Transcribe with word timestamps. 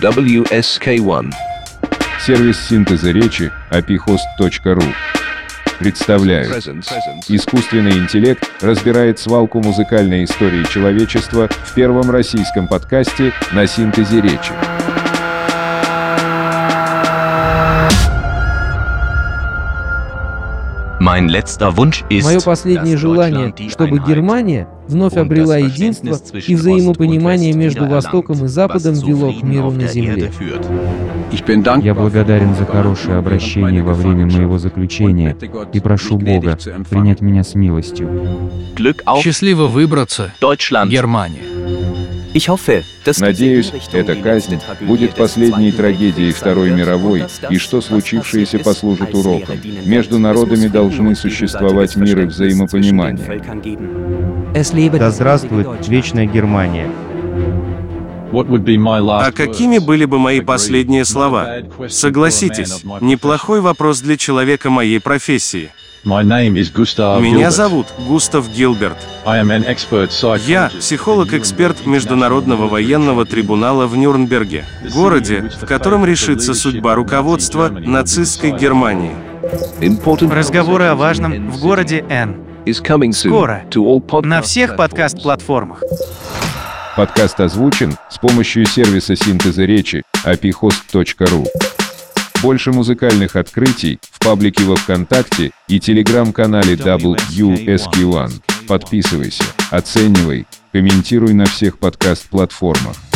WSK1. 0.00 1.32
Сервис 2.24 2.60
синтеза 2.68 3.10
речи 3.10 3.50
apihost.ru 3.72 4.84
представляют. 5.80 6.68
Искусственный 7.28 7.98
интеллект 7.98 8.48
разбирает 8.60 9.18
свалку 9.18 9.60
музыкальной 9.60 10.22
истории 10.22 10.62
человечества 10.72 11.48
в 11.48 11.74
первом 11.74 12.12
российском 12.12 12.68
подкасте 12.68 13.32
на 13.52 13.66
синтезе 13.66 14.20
речи. 14.20 14.52
Мое 21.00 22.40
последнее 22.40 22.96
желание, 22.96 23.54
чтобы 23.68 23.98
Германия 23.98 24.68
вновь 24.88 25.16
обрела 25.16 25.56
единство 25.56 26.18
и 26.34 26.54
взаимопонимание 26.54 27.52
между 27.52 27.86
Востоком 27.86 28.44
и 28.44 28.48
Западом 28.48 28.94
вело 28.94 29.32
к 29.32 29.42
миру 29.42 29.70
на 29.70 29.86
земле. 29.86 30.32
Я 31.82 31.94
благодарен 31.94 32.54
за 32.54 32.64
хорошее 32.64 33.18
обращение 33.18 33.82
во 33.82 33.94
время 33.94 34.26
моего 34.26 34.58
заключения 34.58 35.36
и 35.72 35.80
прошу 35.80 36.18
Бога 36.18 36.58
принять 36.90 37.20
меня 37.20 37.44
с 37.44 37.54
милостью. 37.54 38.08
Счастливо 39.22 39.66
выбраться, 39.66 40.32
Германия. 40.86 41.57
Надеюсь, 43.18 43.72
эта 43.92 44.14
казнь 44.14 44.58
будет 44.80 45.14
последней 45.14 45.72
трагедией 45.72 46.32
Второй 46.32 46.70
мировой, 46.70 47.24
и 47.50 47.58
что 47.58 47.80
случившееся 47.80 48.58
послужит 48.58 49.14
уроком. 49.14 49.58
Между 49.84 50.18
народами 50.18 50.68
должны 50.68 51.14
существовать 51.14 51.96
мир 51.96 52.20
и 52.20 52.24
взаимопонимание. 52.26 53.42
Да 54.98 55.10
здравствует 55.10 55.88
вечная 55.88 56.26
Германия. 56.26 56.90
А 58.30 59.32
какими 59.32 59.78
были 59.78 60.04
бы 60.04 60.18
мои 60.18 60.40
последние 60.40 61.04
слова? 61.04 61.62
Согласитесь, 61.88 62.84
неплохой 63.00 63.60
вопрос 63.60 64.00
для 64.00 64.16
человека 64.16 64.68
моей 64.70 65.00
профессии. 65.00 65.70
Меня 66.04 67.50
зовут 67.50 67.86
Густав 67.98 68.48
Гилберт. 68.48 68.96
Я 70.46 70.70
психолог-эксперт 70.78 71.86
Международного 71.86 72.68
военного 72.68 73.26
трибунала 73.26 73.86
в 73.86 73.96
Нюрнберге, 73.96 74.64
городе, 74.94 75.50
в 75.60 75.66
котором 75.66 76.04
решится 76.04 76.54
судьба 76.54 76.94
руководства 76.94 77.68
нацистской 77.68 78.52
Германии. 78.52 79.12
Разговоры 80.30 80.84
о 80.84 80.94
важном 80.94 81.50
в 81.50 81.60
городе 81.60 82.04
Н. 82.08 82.36
Скоро. 83.12 83.64
На 84.22 84.42
всех 84.42 84.76
подкаст-платформах. 84.76 85.82
Подкаст 86.96 87.40
озвучен 87.40 87.96
с 88.10 88.18
помощью 88.18 88.66
сервиса 88.66 89.14
синтеза 89.14 89.64
речи 89.64 90.02
apihost.ru. 90.24 91.46
Больше 92.40 92.70
музыкальных 92.70 93.34
открытий 93.34 93.98
в 94.00 94.20
паблике 94.20 94.62
во 94.62 94.76
Вконтакте 94.76 95.50
и 95.66 95.80
телеграм-канале 95.80 96.74
WSQ1. 96.74 98.30
Подписывайся, 98.68 99.42
оценивай, 99.72 100.46
комментируй 100.72 101.32
на 101.32 101.46
всех 101.46 101.78
подкаст-платформах. 101.78 103.07